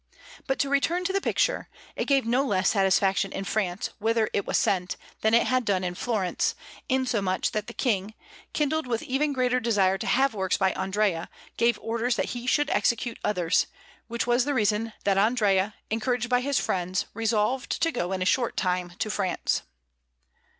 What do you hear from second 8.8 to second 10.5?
with even greater desire to have